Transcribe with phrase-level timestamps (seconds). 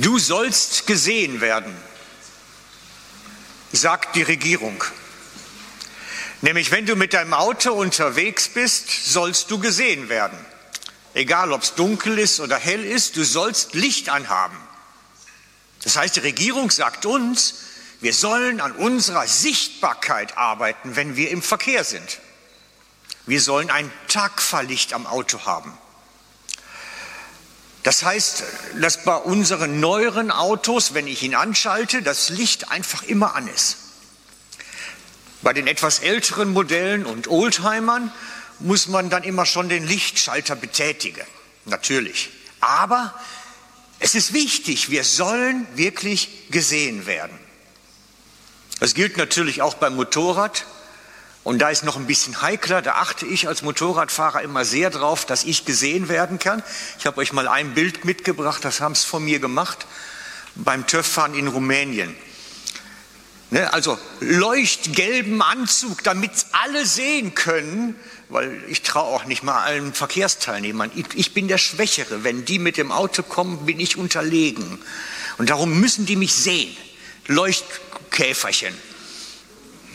[0.00, 1.76] Du sollst gesehen werden,
[3.72, 4.82] sagt die Regierung.
[6.40, 10.38] Nämlich, wenn du mit deinem Auto unterwegs bist, sollst du gesehen werden.
[11.12, 14.56] Egal, ob es dunkel ist oder hell ist, du sollst Licht anhaben.
[15.82, 17.56] Das heißt, die Regierung sagt uns,
[18.00, 22.18] wir sollen an unserer Sichtbarkeit arbeiten, wenn wir im Verkehr sind.
[23.26, 25.76] Wir sollen ein Tagfahrlicht am Auto haben.
[27.82, 28.44] Das heißt,
[28.80, 33.76] dass bei unseren neueren Autos, wenn ich ihn anschalte, das Licht einfach immer an ist.
[35.42, 38.12] Bei den etwas älteren Modellen und Oldtimern
[38.60, 41.26] muss man dann immer schon den Lichtschalter betätigen.
[41.64, 42.30] Natürlich.
[42.60, 43.12] Aber
[43.98, 47.36] es ist wichtig, wir sollen wirklich gesehen werden.
[48.78, 50.66] Das gilt natürlich auch beim Motorrad.
[51.44, 55.24] Und da ist noch ein bisschen heikler, da achte ich als Motorradfahrer immer sehr drauf,
[55.24, 56.62] dass ich gesehen werden kann.
[56.98, 59.86] Ich habe euch mal ein Bild mitgebracht, das haben es von mir gemacht,
[60.54, 62.14] beim TÜV-Fahren in Rumänien.
[63.50, 67.96] Ne, also leuchtgelben Anzug, damit alle sehen können,
[68.30, 70.90] weil ich traue auch nicht mal allen Verkehrsteilnehmern.
[70.94, 72.24] Ich, ich bin der Schwächere.
[72.24, 74.78] Wenn die mit dem Auto kommen, bin ich unterlegen.
[75.36, 76.74] Und darum müssen die mich sehen.
[77.26, 78.74] Leuchtkäferchen.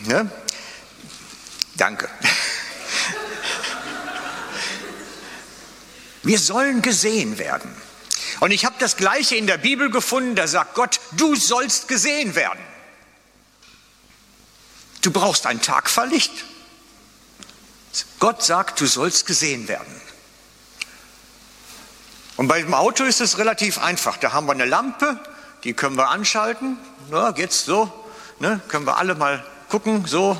[0.06, 0.30] Ne?
[1.78, 2.10] Danke.
[6.22, 7.74] Wir sollen gesehen werden.
[8.40, 12.34] Und ich habe das Gleiche in der Bibel gefunden, da sagt Gott, du sollst gesehen
[12.34, 12.60] werden.
[15.00, 16.32] Du brauchst ein Tagverlicht.
[18.18, 20.00] Gott sagt, du sollst gesehen werden.
[22.36, 24.16] Und bei dem Auto ist es relativ einfach.
[24.16, 25.18] Da haben wir eine Lampe,
[25.64, 26.76] die können wir anschalten.
[27.10, 27.92] Ja, jetzt so,
[28.40, 30.36] ne, können wir alle mal gucken, so,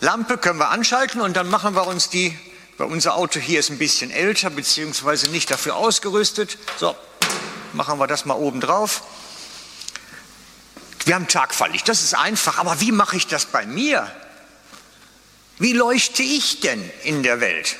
[0.00, 2.36] Lampe können wir anschalten und dann machen wir uns die,
[2.78, 6.56] weil unser Auto hier ist ein bisschen älter, beziehungsweise nicht dafür ausgerüstet.
[6.78, 6.96] So,
[7.74, 9.02] machen wir das mal oben drauf.
[11.04, 14.10] Wir haben Tagfahrlicht, das ist einfach, aber wie mache ich das bei mir?
[15.58, 17.76] Wie leuchte ich denn in der Welt?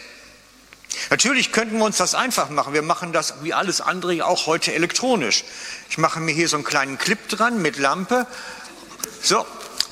[1.08, 2.74] Natürlich könnten wir uns das einfach machen.
[2.74, 5.44] Wir machen das wie alles andere auch heute elektronisch.
[5.88, 8.26] Ich mache mir hier so einen kleinen Clip dran mit Lampe.
[9.22, 9.46] So,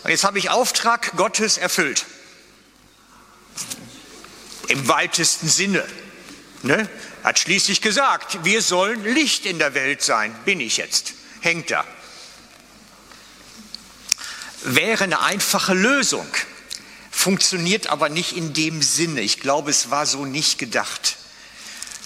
[0.07, 2.05] jetzt habe ich Auftrag Gottes erfüllt
[4.69, 5.85] im weitesten Sinne.
[6.63, 6.89] Ne?
[7.25, 10.35] Hat schließlich gesagt, wir sollen Licht in der Welt sein.
[10.45, 11.15] Bin ich jetzt.
[11.41, 11.85] Hängt da.
[14.63, 16.27] Wäre eine einfache Lösung,
[17.11, 19.21] funktioniert aber nicht in dem Sinne.
[19.21, 21.17] Ich glaube, es war so nicht gedacht.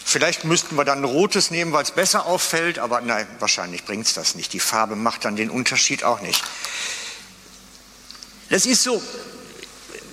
[0.05, 4.07] Vielleicht müssten wir dann ein rotes nehmen, weil es besser auffällt, aber nein, wahrscheinlich bringt
[4.07, 4.53] es das nicht.
[4.53, 6.43] Die Farbe macht dann den Unterschied auch nicht.
[8.51, 9.03] Das ist so,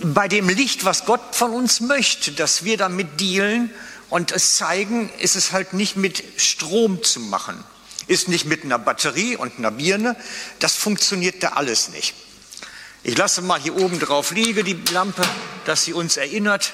[0.01, 3.69] bei dem Licht, was Gott von uns möchte, dass wir damit dealen
[4.09, 7.63] und es zeigen, ist es halt nicht mit Strom zu machen,
[8.07, 10.15] ist nicht mit einer Batterie und einer Birne,
[10.59, 12.13] das funktioniert da alles nicht.
[13.03, 15.21] Ich lasse mal hier oben drauf liegen, die Lampe,
[15.65, 16.73] dass sie uns erinnert,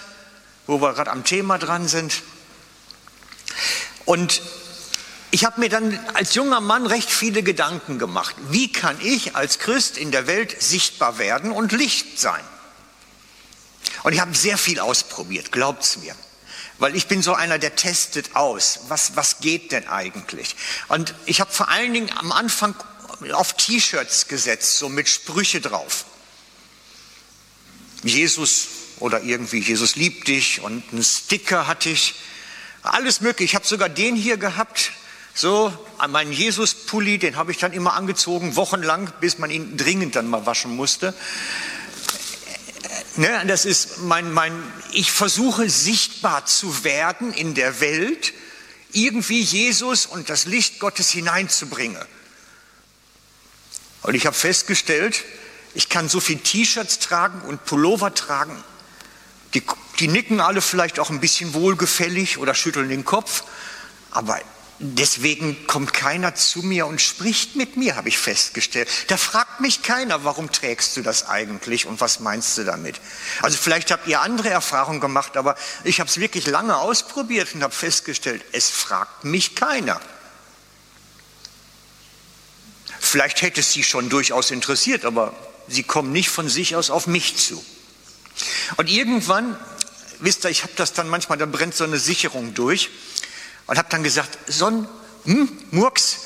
[0.66, 2.24] wo wir gerade am Thema dran sind.
[4.06, 4.42] Und
[5.32, 8.36] ich habe mir dann als junger Mann recht viele Gedanken gemacht.
[8.50, 12.44] Wie kann ich als Christ in der Welt sichtbar werden und Licht sein?
[14.04, 16.16] Und ich habe sehr viel ausprobiert, glaubt's mir.
[16.78, 18.82] Weil ich bin so einer, der testet aus.
[18.90, 20.56] Was, was geht denn eigentlich?
[20.90, 22.76] Und ich habe vor allen Dingen am Anfang
[23.32, 26.06] auf T-Shirts gesetzt, so mit Sprüche drauf.
[28.04, 28.68] Jesus
[29.00, 32.16] oder irgendwie Jesus liebt dich und einen Sticker hatte ich.
[32.84, 33.52] Alles mögliche.
[33.52, 34.92] Ich habe sogar den hier gehabt.
[35.34, 35.74] So,
[36.08, 40.46] meinen Jesus-Pulli, den habe ich dann immer angezogen, wochenlang, bis man ihn dringend dann mal
[40.46, 41.14] waschen musste.
[43.18, 44.52] Ne, das ist mein, mein,
[44.92, 48.34] ich versuche sichtbar zu werden in der Welt,
[48.92, 52.04] irgendwie Jesus und das Licht Gottes hineinzubringen.
[54.02, 55.24] Und ich habe festgestellt,
[55.74, 58.64] ich kann so viel T-Shirts tragen und Pullover tragen.
[59.54, 59.64] Die,
[60.00, 63.44] die nicken alle vielleicht auch ein bisschen wohlgefällig oder schütteln den Kopf,
[64.12, 64.40] aber
[64.80, 68.90] Deswegen kommt keiner zu mir und spricht mit mir, habe ich festgestellt.
[69.08, 73.00] Da fragt mich keiner, warum trägst du das eigentlich und was meinst du damit?
[73.42, 75.56] Also vielleicht habt ihr andere Erfahrungen gemacht, aber
[75.86, 80.02] ich habe es wirklich lange ausprobiert und habe festgestellt, es fragt mich keiner.
[83.00, 85.34] Vielleicht hätte es sie schon durchaus interessiert, aber
[85.70, 87.64] sie kommen nicht von sich aus auf mich zu.
[88.76, 89.58] Und irgendwann,
[90.20, 92.90] wisst ihr, ich habe das dann manchmal, da brennt so eine Sicherung durch
[93.68, 94.88] und habe dann gesagt, Son,
[95.26, 96.18] hm, Murks,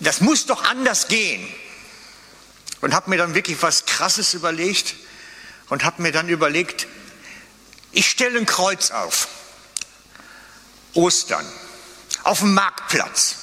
[0.00, 1.46] das muss doch anders gehen.
[2.80, 4.94] Und habe mir dann wirklich was Krasses überlegt
[5.68, 6.86] und habe mir dann überlegt,
[7.92, 9.28] ich stelle ein Kreuz auf,
[10.94, 11.46] Ostern,
[12.24, 13.36] auf dem Marktplatz.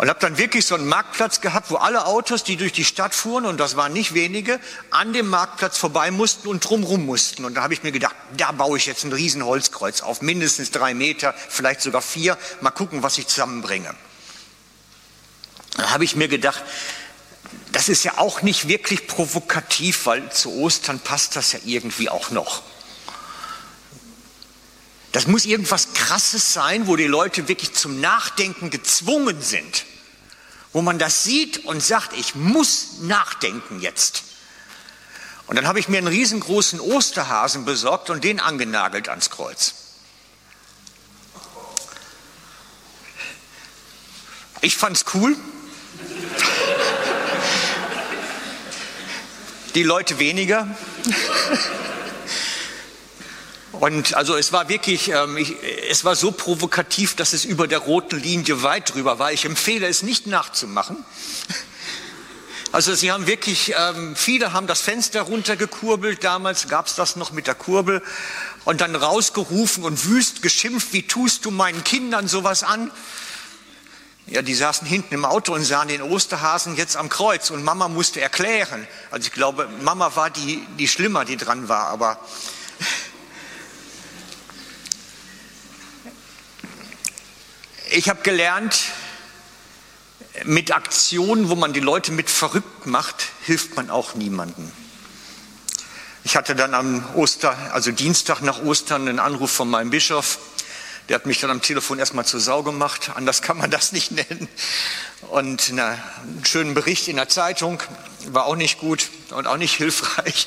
[0.00, 3.14] Und habe dann wirklich so einen Marktplatz gehabt, wo alle Autos, die durch die Stadt
[3.14, 4.58] fuhren, und das waren nicht wenige,
[4.90, 7.44] an dem Marktplatz vorbei mussten und drumrum mussten.
[7.44, 10.70] Und da habe ich mir gedacht, da baue ich jetzt ein riesen Holzkreuz auf, mindestens
[10.70, 12.38] drei Meter, vielleicht sogar vier.
[12.62, 13.94] Mal gucken, was ich zusammenbringe.
[15.76, 16.62] Da habe ich mir gedacht,
[17.72, 22.30] das ist ja auch nicht wirklich provokativ, weil zu Ostern passt das ja irgendwie auch
[22.30, 22.62] noch.
[25.12, 29.84] Das muss irgendwas Krasses sein, wo die Leute wirklich zum Nachdenken gezwungen sind
[30.72, 34.22] wo man das sieht und sagt, ich muss nachdenken jetzt.
[35.46, 39.74] Und dann habe ich mir einen riesengroßen Osterhasen besorgt und den angenagelt ans Kreuz.
[44.60, 45.36] Ich fand's cool.
[49.74, 50.68] Die Leute weniger.
[53.80, 55.56] Und also es war wirklich, ähm, ich,
[55.88, 59.32] es war so provokativ, dass es über der roten Linie weit drüber war.
[59.32, 60.96] Ich empfehle es nicht nachzumachen.
[62.72, 67.32] Also sie haben wirklich, ähm, viele haben das Fenster runtergekurbelt, damals gab es das noch
[67.32, 68.00] mit der Kurbel,
[68.64, 72.92] und dann rausgerufen und wüst geschimpft, wie tust du meinen Kindern sowas an?
[74.28, 77.88] Ja, die saßen hinten im Auto und sahen den Osterhasen jetzt am Kreuz und Mama
[77.88, 78.86] musste erklären.
[79.10, 82.20] Also ich glaube, Mama war die, die schlimmer, die dran war, aber
[87.92, 88.84] Ich habe gelernt,
[90.44, 94.70] mit Aktionen, wo man die Leute mit verrückt macht, hilft man auch niemandem.
[96.22, 100.38] Ich hatte dann am Oster, also Dienstag nach Ostern, einen Anruf von meinem Bischof.
[101.08, 103.10] Der hat mich dann am Telefon erstmal zur Sau gemacht.
[103.16, 104.46] Anders kann man das nicht nennen.
[105.30, 107.82] Und na, einen schönen Bericht in der Zeitung
[108.28, 110.46] war auch nicht gut und auch nicht hilfreich.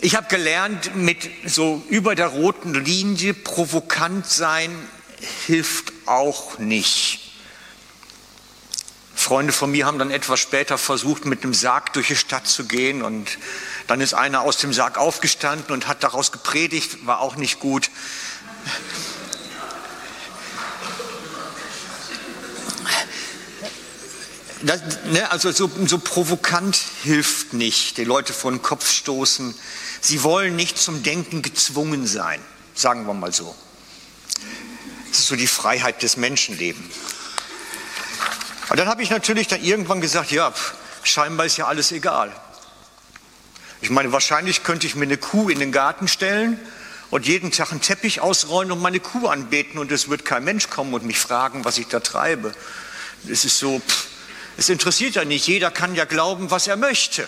[0.00, 4.74] Ich habe gelernt, mit so über der roten Linie provokant sein
[5.46, 7.30] hilft auch nicht.
[9.14, 12.64] Freunde von mir haben dann etwas später versucht, mit einem Sarg durch die Stadt zu
[12.64, 13.38] gehen und
[13.86, 17.90] dann ist einer aus dem Sarg aufgestanden und hat daraus gepredigt, war auch nicht gut.
[24.62, 29.54] Das, ne, also so, so provokant hilft nicht, die Leute vor den Kopf stoßen.
[30.00, 32.40] Sie wollen nicht zum Denken gezwungen sein,
[32.74, 33.54] sagen wir mal so.
[35.10, 36.94] Das ist so die Freiheit des Menschenlebens.
[38.70, 40.52] Und dann habe ich natürlich dann irgendwann gesagt, ja,
[41.02, 42.32] scheinbar ist ja alles egal.
[43.80, 46.58] Ich meine, wahrscheinlich könnte ich mir eine Kuh in den Garten stellen
[47.10, 50.70] und jeden Tag einen Teppich ausrollen und meine Kuh anbeten und es wird kein Mensch
[50.70, 52.52] kommen und mich fragen, was ich da treibe.
[53.28, 54.06] Es ist so, pff,
[54.56, 55.46] es interessiert ja nicht.
[55.46, 57.26] Jeder kann ja glauben, was er möchte.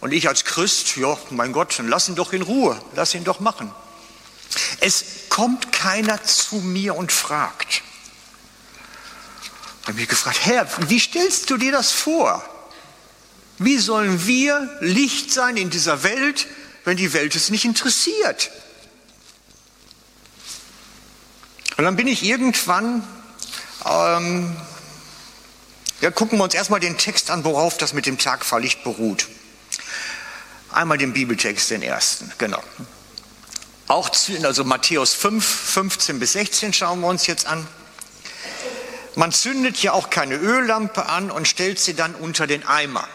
[0.00, 3.24] Und ich als Christ, ja, mein Gott, dann lass ihn doch in Ruhe, lass ihn
[3.24, 3.72] doch machen.
[4.80, 7.82] Es kommt keiner zu mir und fragt.
[9.82, 12.42] Ich habe mich gefragt, Herr, wie stellst du dir das vor?
[13.58, 16.46] Wie sollen wir Licht sein in dieser Welt,
[16.84, 18.50] wenn die Welt es nicht interessiert?
[21.76, 23.06] Und dann bin ich irgendwann,
[23.84, 24.56] ähm,
[26.00, 29.26] ja, gucken wir uns erstmal den Text an, worauf das mit dem Tagfahrlicht beruht.
[30.70, 32.62] Einmal den Bibeltext, den ersten, genau.
[33.86, 34.10] Auch
[34.42, 37.66] also Matthäus 5, 15 bis 16 schauen wir uns jetzt an.
[39.14, 43.06] Man zündet ja auch keine Öllampe an und stellt sie dann unter den Eimer.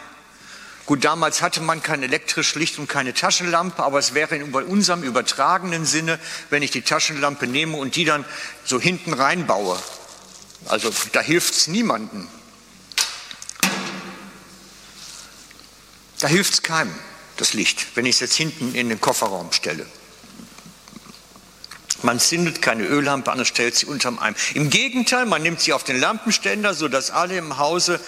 [0.86, 5.02] Gut, damals hatte man kein elektrisch Licht und keine Taschenlampe, aber es wäre bei unserem
[5.02, 8.24] übertragenen Sinne, wenn ich die Taschenlampe nehme und die dann
[8.64, 9.78] so hinten reinbaue.
[10.66, 12.28] Also da hilft es niemandem.
[16.20, 16.94] Da hilft es keinem,
[17.36, 19.86] das Licht, wenn ich es jetzt hinten in den Kofferraum stelle.
[22.02, 24.36] Man zündet keine Öllampe an und stellt sie unterm Eimer.
[24.54, 28.00] Im Gegenteil, man nimmt sie auf den Lampenständer, sodass alle im Hause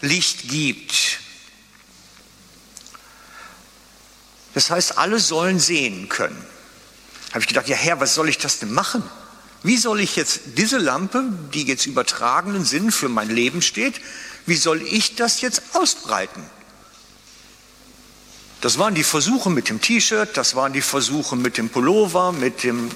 [0.00, 1.20] Licht gibt.
[4.54, 6.44] Das heißt, alle sollen sehen können.
[7.30, 9.02] Habe ich gedacht, ja Herr, was soll ich das denn machen?
[9.62, 14.00] Wie soll ich jetzt diese Lampe, die jetzt übertragenen Sinn für mein Leben steht,
[14.46, 16.42] wie soll ich das jetzt ausbreiten?
[18.60, 22.64] Das waren die Versuche mit dem T-Shirt, das waren die Versuche mit dem Pullover, mit
[22.64, 22.90] dem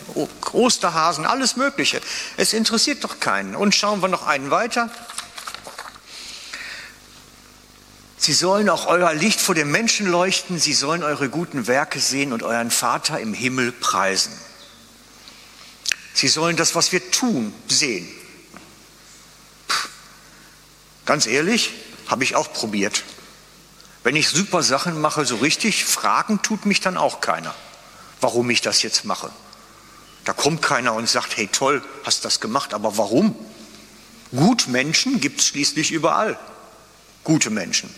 [0.53, 2.01] Osterhasen, alles Mögliche.
[2.37, 3.55] Es interessiert doch keinen.
[3.55, 4.91] Und schauen wir noch einen weiter.
[8.17, 12.33] Sie sollen auch euer Licht vor den Menschen leuchten, sie sollen eure guten Werke sehen
[12.33, 14.33] und euren Vater im Himmel preisen.
[16.15, 18.07] Sie sollen das, was wir tun, sehen.
[19.67, 19.89] Puh.
[21.05, 21.73] Ganz ehrlich,
[22.09, 23.03] habe ich auch probiert.
[24.03, 27.55] Wenn ich super Sachen mache, so richtig, fragen tut mich dann auch keiner,
[28.21, 29.31] warum ich das jetzt mache.
[30.25, 33.35] Da kommt keiner und sagt, hey toll, hast das gemacht, aber warum?
[34.33, 36.39] Gutmenschen gibt es schließlich überall.
[37.25, 37.93] Gute Menschen.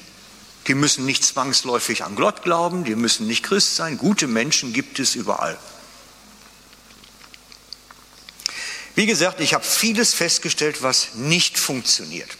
[0.66, 3.98] Die müssen nicht zwangsläufig an Gott glauben, die müssen nicht Christ sein.
[3.98, 5.58] Gute Menschen gibt es überall.
[8.94, 12.30] Wie gesagt, ich habe vieles festgestellt, was nicht funktioniert.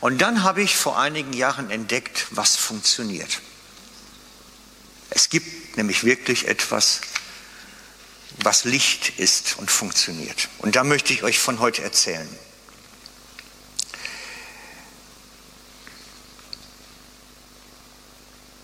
[0.00, 3.40] Und dann habe ich vor einigen Jahren entdeckt, was funktioniert.
[5.10, 7.00] Es gibt nämlich wirklich etwas,
[8.38, 10.48] was Licht ist und funktioniert.
[10.58, 12.28] Und da möchte ich euch von heute erzählen.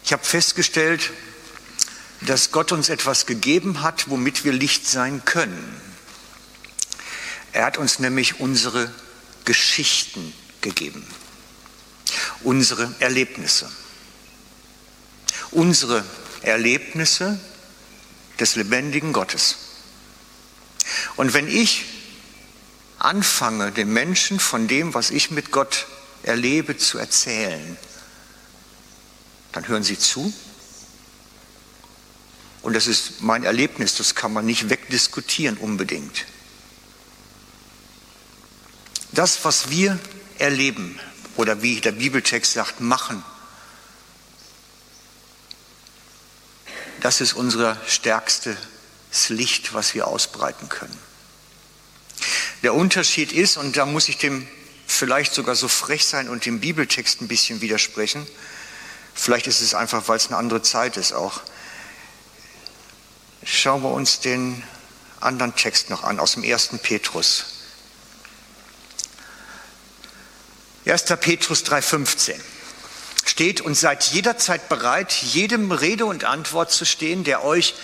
[0.05, 1.11] Ich habe festgestellt,
[2.21, 5.81] dass Gott uns etwas gegeben hat, womit wir Licht sein können.
[7.53, 8.91] Er hat uns nämlich unsere
[9.45, 11.07] Geschichten gegeben,
[12.43, 13.71] unsere Erlebnisse,
[15.51, 16.05] unsere
[16.43, 17.41] Erlebnisse
[18.39, 19.57] des lebendigen Gottes.
[21.17, 21.85] Und wenn ich
[22.99, 25.87] anfange, den Menschen von dem, was ich mit Gott
[26.23, 27.77] erlebe, zu erzählen,
[29.53, 30.33] dann hören sie zu.
[32.63, 36.27] Und das ist mein Erlebnis, das kann man nicht wegdiskutieren unbedingt.
[39.13, 39.99] Das, was wir
[40.39, 40.99] erleben,
[41.37, 43.23] oder wie der Bibeltext sagt, machen,
[47.01, 48.57] das ist unser stärkstes
[49.29, 50.99] Licht, was wir ausbreiten können.
[52.63, 54.49] Der Unterschied ist, und da muss ich dem
[54.87, 58.27] vielleicht sogar so frech sein und dem Bibeltext ein bisschen widersprechen,
[59.17, 61.41] Vielleicht ist es einfach, weil es eine andere Zeit ist auch.
[63.43, 64.63] Schauen wir uns den
[65.21, 67.47] anderen Text noch an aus dem ersten Petrus.
[70.87, 71.05] 1.
[71.21, 72.35] Petrus 3,15
[73.25, 77.75] steht und seid jederzeit bereit, jedem Rede und Antwort zu stehen, der euch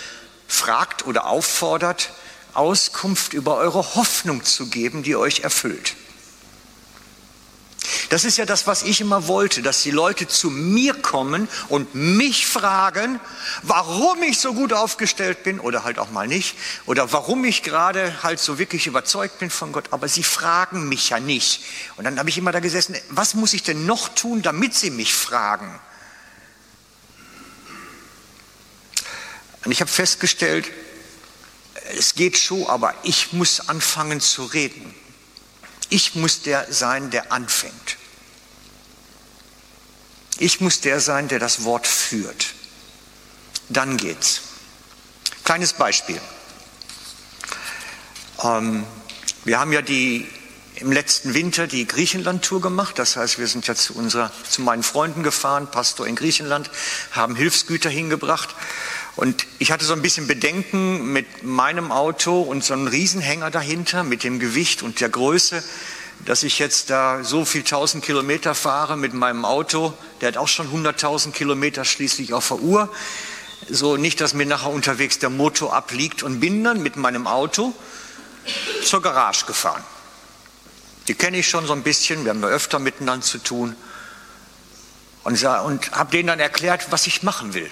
[0.47, 2.11] fragt oder auffordert,
[2.53, 5.95] Auskunft über eure Hoffnung zu geben, die euch erfüllt.
[8.09, 11.95] Das ist ja das, was ich immer wollte, dass die Leute zu mir kommen und
[11.95, 13.19] mich fragen,
[13.61, 18.23] warum ich so gut aufgestellt bin oder halt auch mal nicht oder warum ich gerade
[18.23, 21.61] halt so wirklich überzeugt bin von Gott, aber sie fragen mich ja nicht.
[21.97, 24.89] Und dann habe ich immer da gesessen, was muss ich denn noch tun, damit sie
[24.89, 25.79] mich fragen?
[29.65, 30.69] Und ich habe festgestellt,
[31.97, 34.93] es geht schon, aber ich muss anfangen zu reden.
[35.93, 37.97] Ich muss der sein, der anfängt.
[40.39, 42.47] Ich muss der sein, der das Wort führt.
[43.69, 44.41] Dann geht's.
[45.43, 46.19] Kleines Beispiel.
[48.43, 48.87] Ähm,
[49.45, 50.27] wir haben ja die,
[50.77, 52.97] im letzten Winter die Griechenland-Tour gemacht.
[52.97, 56.71] Das heißt, wir sind ja zu, unserer, zu meinen Freunden gefahren, Pastor in Griechenland,
[57.11, 58.55] haben Hilfsgüter hingebracht.
[59.15, 64.03] Und ich hatte so ein bisschen Bedenken mit meinem Auto und so einem Riesenhänger dahinter
[64.03, 65.63] mit dem Gewicht und der Größe
[66.25, 69.93] dass ich jetzt da so viel tausend Kilometer fahre mit meinem Auto.
[70.21, 72.89] Der hat auch schon 100.000 Kilometer schließlich auf der Uhr.
[73.69, 77.73] So nicht, dass mir nachher unterwegs der Motor abliegt und bin dann mit meinem Auto
[78.83, 79.83] zur Garage gefahren.
[81.07, 83.75] Die kenne ich schon so ein bisschen, wir haben ja öfter miteinander zu tun.
[85.23, 87.69] Und, und habe denen dann erklärt, was ich machen will.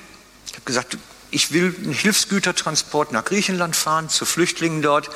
[0.47, 0.97] Ich habe gesagt,
[1.31, 5.09] ich will einen Hilfsgütertransport nach Griechenland fahren, zu Flüchtlingen dort,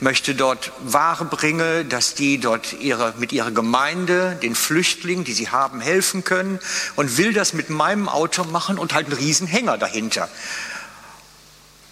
[0.00, 5.50] möchte dort Ware bringen, dass die dort ihre, mit ihrer Gemeinde, den Flüchtlingen, die sie
[5.50, 6.58] haben, helfen können
[6.96, 10.30] und will das mit meinem Auto machen und halt einen riesen Hänger dahinter.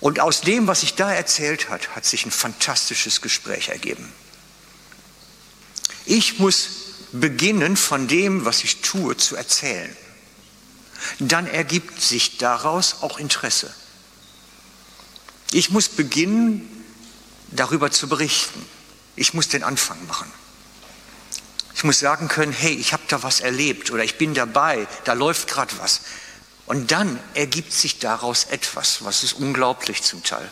[0.01, 4.11] Und aus dem, was ich da erzählt hat, hat sich ein fantastisches Gespräch ergeben.
[6.07, 6.69] Ich muss
[7.13, 9.95] beginnen, von dem, was ich tue, zu erzählen
[11.19, 13.73] dann ergibt sich daraus auch Interesse.
[15.53, 16.85] Ich muss beginnen,
[17.51, 18.65] darüber zu berichten.
[19.15, 20.31] Ich muss den Anfang machen.
[21.75, 25.13] Ich muss sagen können, hey, ich habe da was erlebt oder ich bin dabei, da
[25.13, 26.01] läuft gerade was.
[26.65, 30.51] Und dann ergibt sich daraus etwas, was ist unglaublich zum Teil.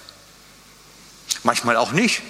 [1.43, 2.23] Manchmal auch nicht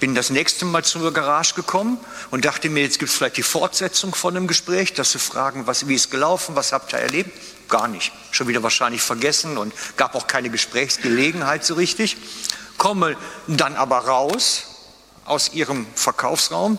[0.00, 1.98] bin das nächste Mal zur Garage gekommen
[2.30, 5.66] und dachte mir, jetzt gibt es vielleicht die Fortsetzung von einem Gespräch, dass sie fragen,
[5.66, 7.30] was, wie ist gelaufen, was habt ihr erlebt?
[7.68, 8.12] Gar nicht.
[8.30, 12.16] Schon wieder wahrscheinlich vergessen und gab auch keine Gesprächsgelegenheit so richtig.
[12.76, 14.64] Komme dann aber raus
[15.24, 16.78] aus ihrem Verkaufsraum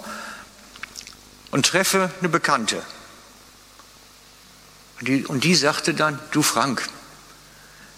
[1.51, 2.83] und treffe eine Bekannte.
[4.99, 6.87] Und die, und die sagte dann, du Frank,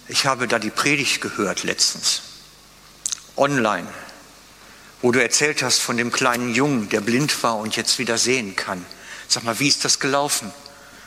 [0.06, 2.22] ich habe da die Predigt gehört letztens,
[3.36, 3.86] online
[5.02, 8.56] wo du erzählt hast von dem kleinen Jungen, der blind war und jetzt wieder sehen
[8.56, 8.84] kann.
[9.28, 10.52] Sag mal, wie ist das gelaufen?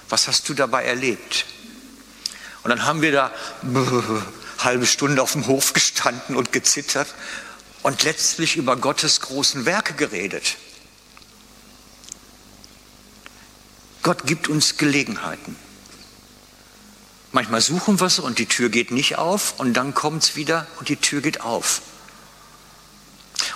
[0.09, 1.45] Was hast du dabei erlebt?
[2.63, 3.31] Und dann haben wir da
[3.63, 4.25] eine
[4.59, 7.07] halbe Stunde auf dem Hof gestanden und gezittert
[7.81, 10.57] und letztlich über Gottes großen Werke geredet.
[14.03, 15.55] Gott gibt uns Gelegenheiten.
[17.31, 20.67] Manchmal suchen wir es und die Tür geht nicht auf und dann kommt es wieder
[20.79, 21.81] und die Tür geht auf.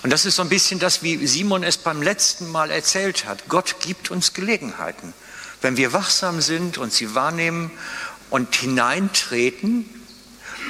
[0.05, 3.49] Und das ist so ein bisschen das, wie Simon es beim letzten Mal erzählt hat.
[3.49, 5.15] Gott gibt uns Gelegenheiten.
[5.61, 7.71] Wenn wir wachsam sind und sie wahrnehmen
[8.29, 9.89] und hineintreten,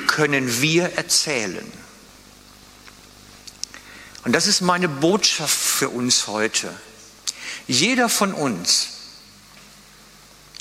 [0.07, 1.69] können wir erzählen.
[4.23, 6.73] Und das ist meine Botschaft für uns heute.
[7.67, 8.87] Jeder von uns,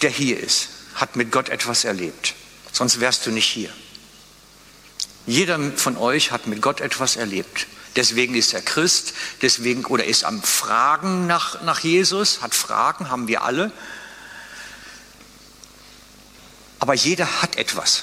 [0.02, 2.34] der hier ist, hat mit Gott etwas erlebt.
[2.72, 3.70] Sonst wärst du nicht hier.
[5.26, 7.68] Jeder von euch hat mit Gott etwas erlebt.
[7.96, 13.28] Deswegen ist er Christ, deswegen oder ist am Fragen nach, nach Jesus, hat Fragen, haben
[13.28, 13.72] wir alle.
[16.80, 18.02] Aber jeder hat etwas.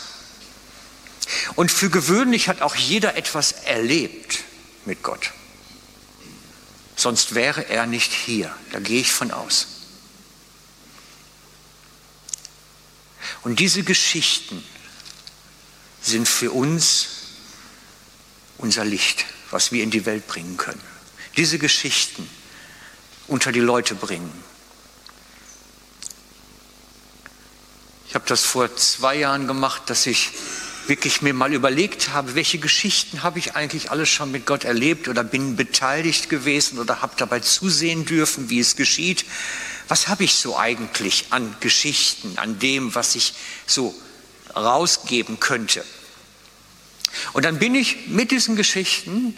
[1.56, 4.40] Und für gewöhnlich hat auch jeder etwas erlebt
[4.86, 5.32] mit Gott.
[6.96, 8.56] Sonst wäre er nicht hier.
[8.72, 9.68] Da gehe ich von aus.
[13.44, 14.64] Und diese Geschichten
[16.02, 17.08] sind für uns
[18.58, 20.82] unser Licht, was wir in die Welt bringen können.
[21.38, 22.30] Diese Geschichten
[23.28, 24.32] unter die Leute bringen.
[28.08, 30.32] Ich habe das vor zwei Jahren gemacht, dass ich
[30.88, 35.08] wirklich mir mal überlegt habe, welche Geschichten habe ich eigentlich alles schon mit Gott erlebt
[35.08, 39.24] oder bin beteiligt gewesen oder habe dabei zusehen dürfen, wie es geschieht.
[39.88, 43.34] Was habe ich so eigentlich an Geschichten, an dem, was ich
[43.66, 43.96] so
[44.54, 45.86] rausgeben könnte?
[47.34, 49.36] Und dann bin ich mit diesen Geschichten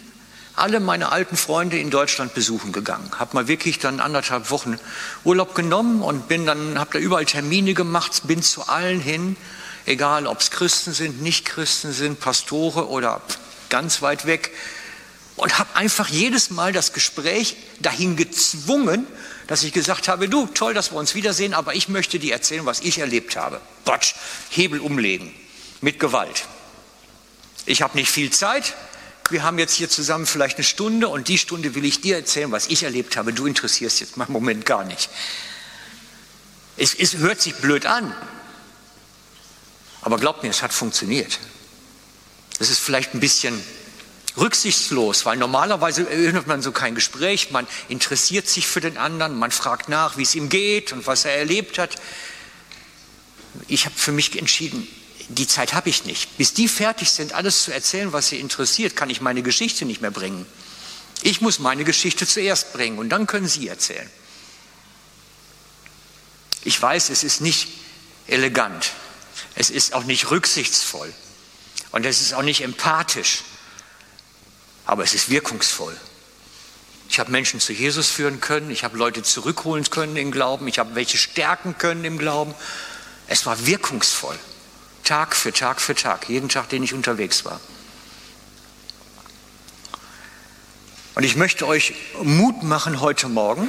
[0.56, 3.10] alle meine alten Freunde in Deutschland besuchen gegangen.
[3.18, 4.78] Habe mal wirklich dann anderthalb Wochen
[5.24, 9.36] Urlaub genommen und bin dann, habe da überall Termine gemacht, bin zu allen hin
[9.86, 13.20] egal ob es Christen sind, Nicht-Christen sind, Pastore oder
[13.68, 14.52] ganz weit weg.
[15.36, 19.06] Und habe einfach jedes Mal das Gespräch dahin gezwungen,
[19.48, 22.64] dass ich gesagt habe, du, toll, dass wir uns wiedersehen, aber ich möchte dir erzählen,
[22.66, 23.60] was ich erlebt habe.
[23.84, 24.14] Batsch,
[24.48, 25.34] Hebel umlegen,
[25.80, 26.44] mit Gewalt.
[27.66, 28.74] Ich habe nicht viel Zeit,
[29.30, 32.52] wir haben jetzt hier zusammen vielleicht eine Stunde und die Stunde will ich dir erzählen,
[32.52, 33.32] was ich erlebt habe.
[33.32, 35.08] Du interessierst jetzt im Moment gar nicht.
[36.76, 38.14] Es, es hört sich blöd an,
[40.02, 41.38] aber glaubt mir, es hat funktioniert.
[42.58, 43.62] Es ist vielleicht ein bisschen
[44.36, 49.52] rücksichtslos, weil normalerweise erinnert man so kein Gespräch, man interessiert sich für den anderen, man
[49.52, 51.94] fragt nach, wie es ihm geht und was er erlebt hat.
[53.68, 54.86] Ich habe für mich entschieden,
[55.28, 56.36] die Zeit habe ich nicht.
[56.36, 60.00] Bis die fertig sind, alles zu erzählen, was sie interessiert, kann ich meine Geschichte nicht
[60.00, 60.46] mehr bringen.
[61.22, 64.10] Ich muss meine Geschichte zuerst bringen und dann können Sie erzählen.
[66.64, 67.68] Ich weiß, es ist nicht
[68.26, 68.92] elegant,
[69.54, 71.12] es ist auch nicht rücksichtsvoll
[71.92, 73.42] und es ist auch nicht empathisch,
[74.84, 75.96] aber es ist wirkungsvoll.
[77.08, 80.78] Ich habe Menschen zu Jesus führen können, ich habe Leute zurückholen können im Glauben, ich
[80.78, 82.54] habe welche stärken können im Glauben.
[83.28, 84.38] Es war wirkungsvoll,
[85.04, 87.60] Tag für Tag für Tag, jeden Tag, den ich unterwegs war.
[91.14, 93.68] Und ich möchte euch Mut machen heute Morgen,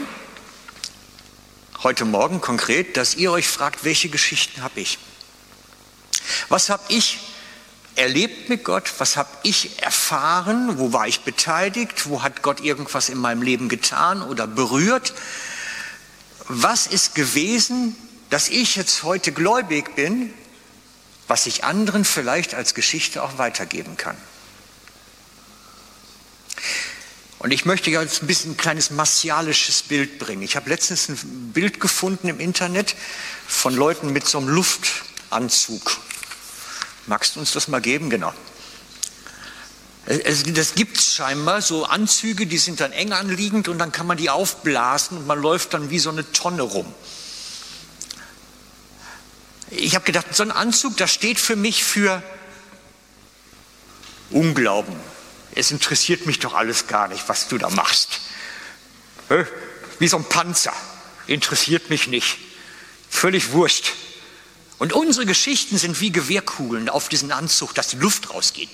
[1.84, 4.98] heute Morgen konkret, dass ihr euch fragt, welche Geschichten habe ich?
[6.50, 7.20] Was habe ich
[7.96, 8.92] erlebt mit Gott?
[8.98, 10.80] Was habe ich erfahren?
[10.80, 12.10] Wo war ich beteiligt?
[12.10, 15.14] Wo hat Gott irgendwas in meinem Leben getan oder berührt?
[16.48, 17.96] Was ist gewesen,
[18.30, 20.34] dass ich jetzt heute gläubig bin,
[21.28, 24.18] was ich anderen vielleicht als Geschichte auch weitergeben kann?
[27.40, 30.42] Und ich möchte jetzt ein bisschen ein kleines martialisches Bild bringen.
[30.42, 32.96] Ich habe letztens ein Bild gefunden im Internet
[33.48, 36.00] von Leuten mit so einem Luftanzug.
[37.06, 38.10] Magst du uns das mal geben?
[38.10, 38.34] Genau.
[40.08, 44.18] Das gibt es scheinbar, so Anzüge, die sind dann eng anliegend und dann kann man
[44.18, 46.92] die aufblasen und man läuft dann wie so eine Tonne rum.
[49.70, 52.22] Ich habe gedacht, so ein Anzug, das steht für mich für
[54.30, 54.96] Unglauben.
[55.54, 58.20] Es interessiert mich doch alles gar nicht, was du da machst.
[60.00, 60.74] Wie so ein Panzer.
[61.28, 62.38] Interessiert mich nicht.
[63.10, 63.94] Völlig wurscht.
[64.78, 68.70] Und unsere Geschichten sind wie Gewehrkugeln auf diesen Anzug, dass die Luft rausgeht.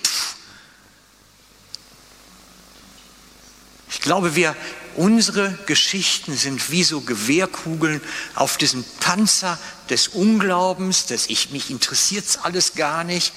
[3.91, 4.55] Ich glaube, wir,
[4.95, 8.01] unsere Geschichten sind wie so Gewehrkugeln
[8.35, 13.33] auf diesen Panzer des Unglaubens, dass ich mich interessiert alles gar nicht.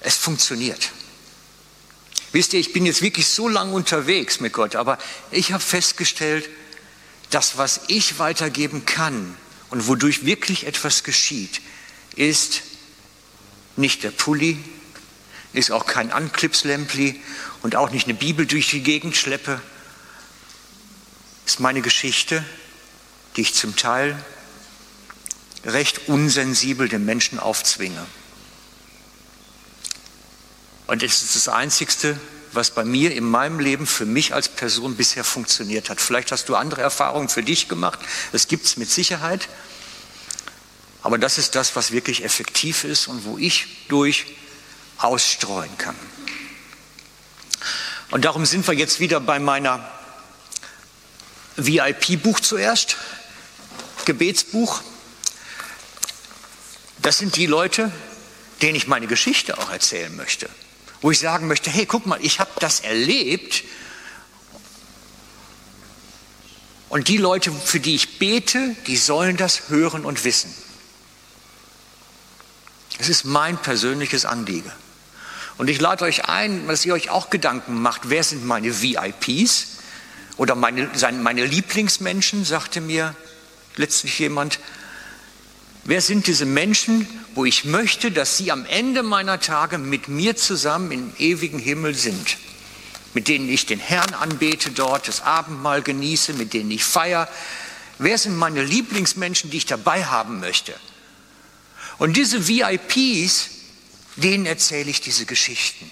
[0.00, 0.90] Es funktioniert.
[2.32, 4.98] Wisst ihr, ich bin jetzt wirklich so lange unterwegs mit Gott, aber
[5.30, 6.48] ich habe festgestellt,
[7.30, 9.36] das, was ich weitergeben kann,
[9.72, 11.62] und wodurch wirklich etwas geschieht,
[12.14, 12.60] ist
[13.76, 14.62] nicht der Pulli,
[15.54, 17.18] ist auch kein Anklipslämpli
[17.62, 19.60] und auch nicht eine Bibel durch die Gegend schleppe,
[21.46, 22.44] ist meine Geschichte
[23.36, 24.22] die ich zum Teil
[25.64, 28.04] recht unsensibel den Menschen aufzwinge.
[30.86, 32.18] Und es ist das Einzigste,
[32.52, 36.00] was bei mir in meinem Leben für mich als Person bisher funktioniert hat.
[36.00, 37.98] Vielleicht hast du andere Erfahrungen für dich gemacht.
[38.32, 39.48] Das gibt es mit Sicherheit.
[41.02, 44.26] Aber das ist das, was wirklich effektiv ist und wo ich durch
[44.98, 45.96] ausstreuen kann.
[48.12, 49.84] Und darum sind wir jetzt wieder bei meiner
[51.56, 52.96] VIP-Buch zuerst,
[54.04, 54.82] Gebetsbuch.
[57.00, 57.90] Das sind die Leute,
[58.60, 60.48] denen ich meine Geschichte auch erzählen möchte
[61.02, 63.64] wo ich sagen möchte, hey, guck mal, ich habe das erlebt.
[66.88, 70.54] Und die Leute, für die ich bete, die sollen das hören und wissen.
[72.98, 74.70] Es ist mein persönliches Anliegen.
[75.58, 79.78] Und ich lade euch ein, dass ihr euch auch Gedanken macht, wer sind meine VIPs
[80.36, 83.14] oder meine, meine Lieblingsmenschen, sagte mir
[83.76, 84.58] letztlich jemand.
[85.84, 90.36] Wer sind diese Menschen, wo ich möchte, dass sie am Ende meiner Tage mit mir
[90.36, 92.36] zusammen im ewigen Himmel sind,
[93.14, 97.28] mit denen ich den Herrn anbete dort, das Abendmahl genieße, mit denen ich feiere.
[97.98, 100.72] Wer sind meine Lieblingsmenschen, die ich dabei haben möchte?
[101.98, 103.50] Und diese VIPs,
[104.16, 105.90] denen erzähle ich diese Geschichten.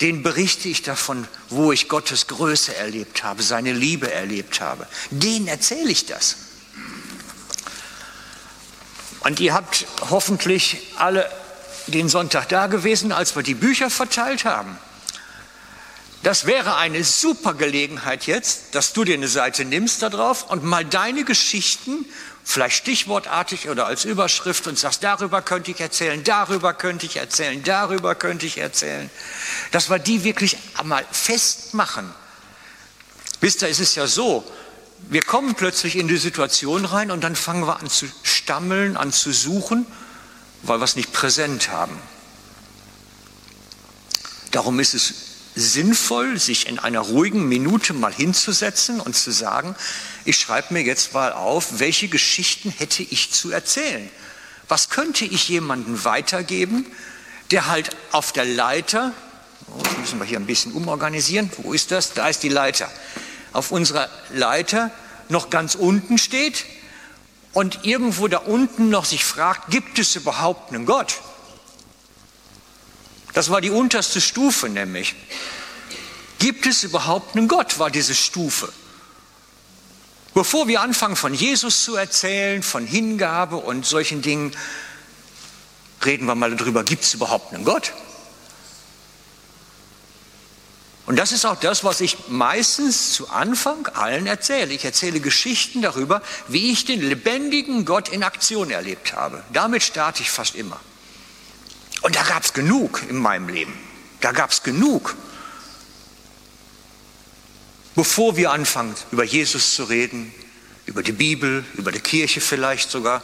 [0.00, 4.86] Denen berichte ich davon, wo ich Gottes Größe erlebt habe, seine Liebe erlebt habe.
[5.10, 6.36] Denen erzähle ich das.
[9.20, 11.28] Und ihr habt hoffentlich alle
[11.88, 14.78] den Sonntag da gewesen, als wir die Bücher verteilt haben.
[16.22, 20.64] Das wäre eine super Gelegenheit jetzt, dass du dir eine Seite nimmst da drauf und
[20.64, 22.04] mal deine Geschichten,
[22.48, 27.62] vielleicht stichwortartig oder als Überschrift und sagst, darüber könnte ich erzählen, darüber könnte ich erzählen,
[27.62, 29.10] darüber könnte ich erzählen.
[29.70, 32.10] Dass wir die wirklich einmal festmachen.
[33.42, 34.50] Wisst ihr, es ist ja so,
[35.10, 39.12] wir kommen plötzlich in die Situation rein und dann fangen wir an zu stammeln, an
[39.12, 39.86] zu suchen,
[40.62, 41.98] weil wir es nicht präsent haben.
[44.52, 45.14] Darum ist es
[45.58, 49.74] sinnvoll, sich in einer ruhigen Minute mal hinzusetzen und zu sagen,
[50.24, 54.08] ich schreibe mir jetzt mal auf, welche Geschichten hätte ich zu erzählen?
[54.68, 56.86] Was könnte ich jemandem weitergeben,
[57.50, 59.12] der halt auf der Leiter,
[59.66, 62.12] oh, das müssen wir hier ein bisschen umorganisieren, wo ist das?
[62.12, 62.90] Da ist die Leiter
[63.52, 64.90] auf unserer Leiter
[65.28, 66.64] noch ganz unten steht
[67.52, 71.18] und irgendwo da unten noch sich fragt, gibt es überhaupt einen Gott?
[73.34, 75.14] Das war die unterste Stufe nämlich.
[76.38, 78.72] Gibt es überhaupt einen Gott, war diese Stufe.
[80.34, 84.52] Bevor wir anfangen von Jesus zu erzählen, von Hingabe und solchen Dingen,
[86.04, 87.92] reden wir mal darüber, gibt es überhaupt einen Gott?
[91.06, 94.74] Und das ist auch das, was ich meistens zu Anfang allen erzähle.
[94.74, 99.42] Ich erzähle Geschichten darüber, wie ich den lebendigen Gott in Aktion erlebt habe.
[99.50, 100.78] Damit starte ich fast immer.
[102.08, 103.78] Und da gab es genug in meinem Leben.
[104.22, 105.14] Da gab es genug.
[107.94, 110.32] Bevor wir anfangen, über Jesus zu reden,
[110.86, 113.22] über die Bibel, über die Kirche vielleicht sogar,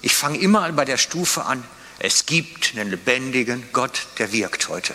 [0.00, 1.62] ich fange immer bei der Stufe an,
[1.98, 4.94] es gibt einen lebendigen Gott, der wirkt heute.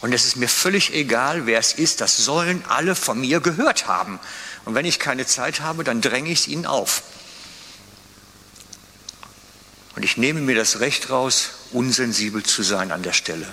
[0.00, 3.86] Und es ist mir völlig egal, wer es ist, das sollen alle von mir gehört
[3.86, 4.18] haben.
[4.64, 7.04] Und wenn ich keine Zeit habe, dann dränge ich es ihnen auf.
[9.96, 13.46] Und ich nehme mir das Recht raus, unsensibel zu sein an der Stelle.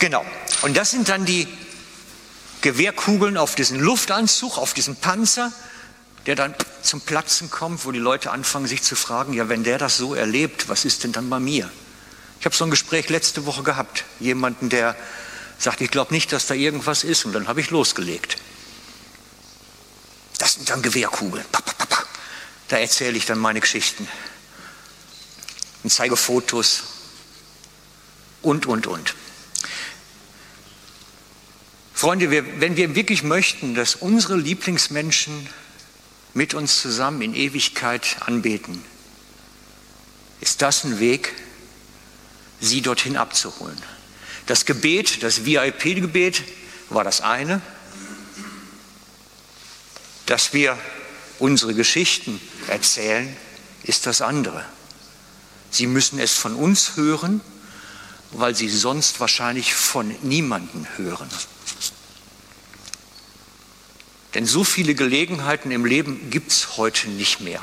[0.00, 0.24] Genau.
[0.62, 1.46] Und das sind dann die
[2.60, 5.52] Gewehrkugeln auf diesen Luftanzug, auf diesen Panzer,
[6.26, 9.78] der dann zum Platzen kommt, wo die Leute anfangen, sich zu fragen, ja, wenn der
[9.78, 11.70] das so erlebt, was ist denn dann bei mir?
[12.40, 14.04] Ich habe so ein Gespräch letzte Woche gehabt.
[14.20, 14.96] Jemanden, der
[15.58, 17.24] sagt, ich glaube nicht, dass da irgendwas ist.
[17.24, 18.36] Und dann habe ich losgelegt.
[20.38, 21.44] Das sind dann Gewehrkugeln.
[22.68, 24.06] Da erzähle ich dann meine Geschichten
[25.82, 26.82] und zeige Fotos
[28.42, 29.14] und, und, und.
[31.94, 35.48] Freunde, wir, wenn wir wirklich möchten, dass unsere Lieblingsmenschen
[36.34, 38.84] mit uns zusammen in Ewigkeit anbeten,
[40.40, 41.34] ist das ein Weg,
[42.60, 43.80] sie dorthin abzuholen.
[44.46, 46.44] Das Gebet, das VIP-Gebet
[46.90, 47.60] war das eine,
[50.26, 50.78] dass wir
[51.38, 53.36] unsere Geschichten erzählen,
[53.84, 54.64] ist das andere.
[55.70, 57.40] Sie müssen es von uns hören,
[58.32, 61.28] weil sie sonst wahrscheinlich von niemanden hören.
[64.34, 67.62] Denn so viele Gelegenheiten im Leben gibt es heute nicht mehr,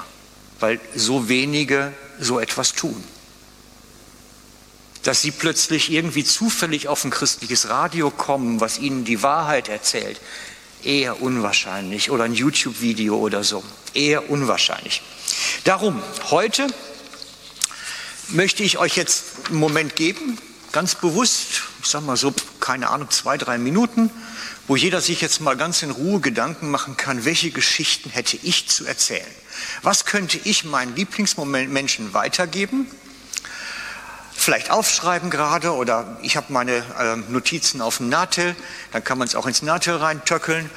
[0.59, 3.03] weil so wenige so etwas tun
[5.05, 10.19] dass sie plötzlich irgendwie zufällig auf ein christliches Radio kommen, was ihnen die Wahrheit erzählt.
[10.85, 12.11] Eher unwahrscheinlich.
[12.11, 13.63] Oder ein YouTube-Video oder so.
[13.93, 15.01] Eher unwahrscheinlich.
[15.63, 16.67] Darum, heute
[18.29, 20.37] möchte ich euch jetzt einen Moment geben,
[20.71, 24.09] ganz bewusst, ich sage mal so, keine Ahnung, zwei, drei Minuten,
[24.67, 28.67] wo jeder sich jetzt mal ganz in Ruhe Gedanken machen kann, welche Geschichten hätte ich
[28.67, 29.25] zu erzählen?
[29.83, 32.87] Was könnte ich meinen Lieblingsmenschen weitergeben?
[34.37, 38.55] Vielleicht aufschreiben gerade oder ich habe meine äh, Notizen auf dem Natel,
[38.91, 40.69] dann kann man es auch ins Natel reintöckeln.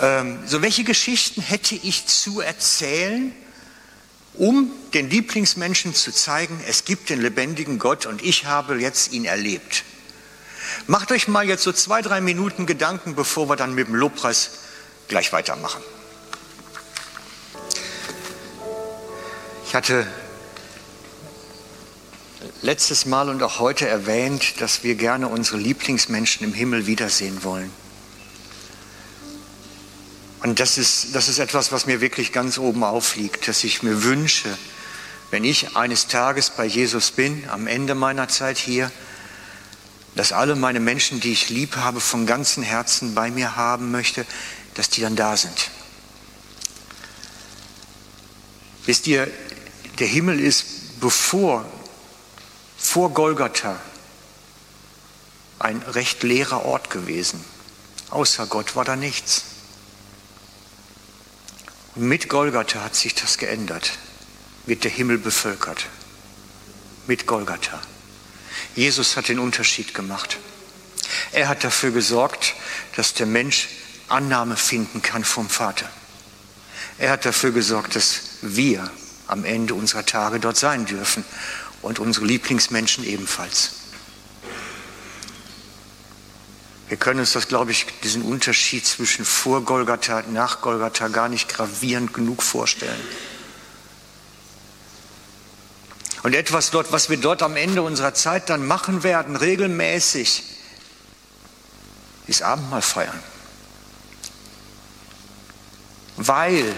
[0.00, 3.34] Ähm, so welche Geschichten hätte ich zu erzählen,
[4.34, 9.24] um den Lieblingsmenschen zu zeigen, es gibt den lebendigen Gott und ich habe jetzt ihn
[9.24, 9.82] erlebt.
[10.86, 14.50] Macht euch mal jetzt so zwei, drei Minuten Gedanken, bevor wir dann mit dem Lobpreis
[15.08, 15.82] gleich weitermachen.
[19.66, 20.06] Ich hatte
[22.62, 27.70] letztes Mal und auch heute erwähnt, dass wir gerne unsere Lieblingsmenschen im Himmel wiedersehen wollen.
[30.42, 34.02] Und das ist, das ist etwas, was mir wirklich ganz oben aufliegt, dass ich mir
[34.04, 34.48] wünsche,
[35.30, 38.90] wenn ich eines Tages bei Jesus bin, am Ende meiner Zeit hier,
[40.16, 44.26] dass alle meine Menschen, die ich lieb habe, von ganzem Herzen bei mir haben möchte,
[44.74, 45.70] dass die dann da sind.
[48.86, 49.30] Wisst ihr,
[49.98, 51.64] der Himmel ist bevor,
[52.80, 53.78] vor Golgatha,
[55.60, 57.44] ein recht leerer Ort gewesen.
[58.08, 59.44] Außer Gott war da nichts.
[61.94, 63.92] Und mit Golgatha hat sich das geändert,
[64.66, 65.86] wird der Himmel bevölkert.
[67.06, 67.80] Mit Golgatha.
[68.74, 70.38] Jesus hat den Unterschied gemacht.
[71.32, 72.54] Er hat dafür gesorgt,
[72.96, 73.68] dass der Mensch
[74.08, 75.88] Annahme finden kann vom Vater.
[76.98, 78.90] Er hat dafür gesorgt, dass wir
[79.28, 81.24] am Ende unserer Tage dort sein dürfen
[81.82, 83.72] und unsere Lieblingsmenschen ebenfalls.
[86.88, 91.28] Wir können uns das, glaube ich, diesen Unterschied zwischen vor Golgatha und nach Golgatha gar
[91.28, 93.00] nicht gravierend genug vorstellen.
[96.22, 100.42] Und etwas dort, was wir dort am Ende unserer Zeit dann machen werden, regelmäßig,
[102.26, 103.22] ist Abendmahl feiern.
[106.16, 106.76] Weil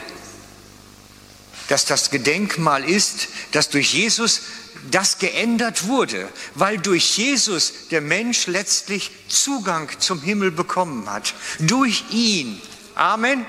[1.69, 4.43] das das Gedenkmal ist, das durch Jesus
[4.91, 11.35] das geändert wurde, weil durch Jesus der Mensch letztlich Zugang zum Himmel bekommen hat.
[11.61, 12.61] Durch ihn.
[12.95, 13.47] Amen.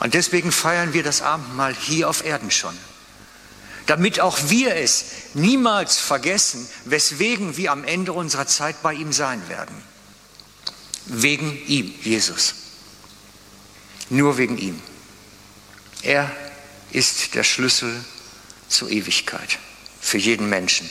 [0.00, 2.76] Und deswegen feiern wir das Abendmahl hier auf Erden schon.
[3.86, 9.48] Damit auch wir es niemals vergessen, weswegen wir am Ende unserer Zeit bei ihm sein
[9.48, 9.74] werden.
[11.06, 12.54] Wegen ihm, Jesus.
[14.10, 14.80] Nur wegen ihm.
[16.02, 16.30] Er
[16.90, 18.04] ist der Schlüssel
[18.68, 19.58] zur Ewigkeit
[20.00, 20.88] für jeden Menschen.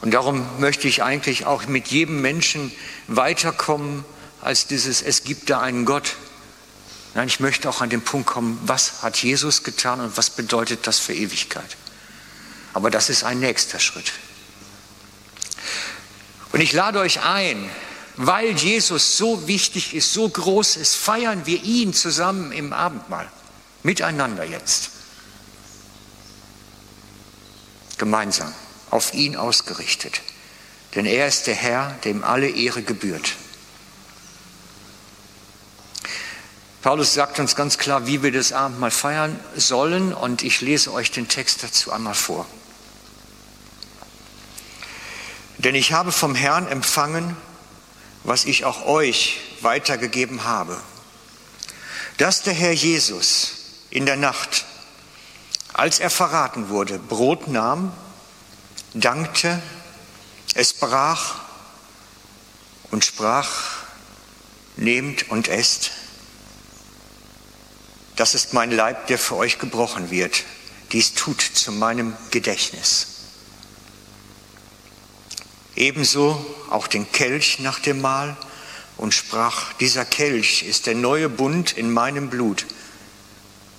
[0.00, 2.72] Und darum möchte ich eigentlich auch mit jedem Menschen
[3.06, 4.04] weiterkommen
[4.40, 6.16] als dieses, es gibt da einen Gott.
[7.14, 10.86] Nein, ich möchte auch an den Punkt kommen, was hat Jesus getan und was bedeutet
[10.88, 11.76] das für Ewigkeit.
[12.74, 14.12] Aber das ist ein nächster Schritt.
[16.52, 17.70] Und ich lade euch ein,
[18.16, 23.30] weil Jesus so wichtig ist, so groß ist, feiern wir ihn zusammen im Abendmahl.
[23.82, 24.90] Miteinander jetzt.
[27.98, 28.52] Gemeinsam,
[28.90, 30.20] auf ihn ausgerichtet.
[30.94, 33.34] Denn er ist der Herr, dem alle Ehre gebührt.
[36.82, 41.12] Paulus sagt uns ganz klar, wie wir das Abendmahl feiern sollen und ich lese euch
[41.12, 42.46] den Text dazu einmal vor.
[45.58, 47.36] Denn ich habe vom Herrn empfangen,
[48.24, 50.76] was ich auch euch weitergegeben habe,
[52.16, 53.61] dass der Herr Jesus
[53.92, 54.64] in der Nacht,
[55.74, 57.92] als er verraten wurde, Brot nahm,
[58.94, 59.62] dankte,
[60.54, 61.34] es brach
[62.90, 63.50] und sprach,
[64.76, 65.90] nehmt und esst.
[68.16, 70.42] Das ist mein Leib, der für euch gebrochen wird.
[70.92, 73.08] Dies tut zu meinem Gedächtnis.
[75.76, 78.38] Ebenso auch den Kelch nach dem Mahl
[78.96, 82.64] und sprach, dieser Kelch ist der neue Bund in meinem Blut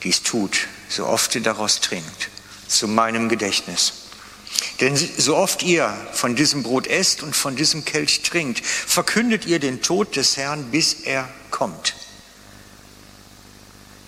[0.04, 2.30] dies tut, so oft ihr daraus trinkt,
[2.68, 3.94] zu meinem Gedächtnis.
[4.80, 9.60] Denn so oft ihr von diesem Brot esst und von diesem Kelch trinkt, verkündet ihr
[9.60, 11.96] den Tod des Herrn, bis er kommt.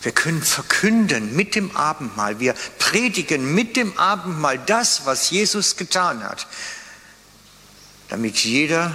[0.02, 6.24] Wir können verkünden mit dem Abendmahl, wir predigen mit dem Abendmahl das, was Jesus getan
[6.24, 6.46] hat,
[8.10, 8.94] damit jeder,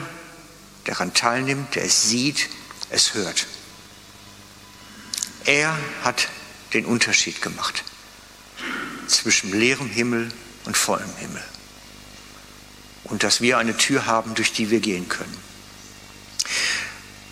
[0.86, 2.48] der daran teilnimmt, der es sieht,
[2.90, 3.46] es hört.
[5.44, 6.28] Er hat
[6.72, 7.84] den Unterschied gemacht
[9.06, 10.28] zwischen leerem Himmel
[10.64, 11.42] und vollem Himmel.
[13.04, 15.36] Und dass wir eine Tür haben, durch die wir gehen können.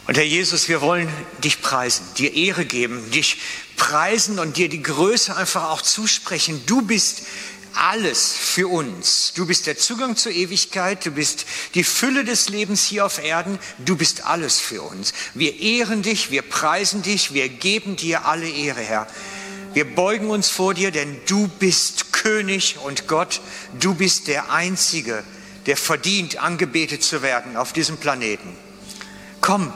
[0.07, 1.09] Und Herr Jesus, wir wollen
[1.45, 3.39] dich preisen, dir Ehre geben, dich
[3.77, 6.63] preisen und dir die Größe einfach auch zusprechen.
[6.67, 7.23] Du bist
[7.75, 9.33] alles für uns.
[9.35, 13.59] Du bist der Zugang zur Ewigkeit, du bist die Fülle des Lebens hier auf Erden,
[13.85, 15.13] du bist alles für uns.
[15.35, 19.07] Wir ehren dich, wir preisen dich, wir geben dir alle Ehre, Herr.
[19.75, 23.41] Wir beugen uns vor dir, denn du bist König und Gott,
[23.79, 25.23] du bist der Einzige,
[25.67, 28.57] der verdient, angebetet zu werden auf diesem Planeten.
[29.41, 29.73] Komm,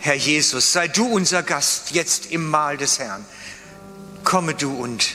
[0.00, 3.24] Herr Jesus, sei du unser Gast jetzt im Mahl des Herrn.
[4.24, 5.06] Komme du und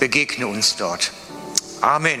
[0.00, 1.12] begegne uns dort.
[1.82, 2.20] Amen.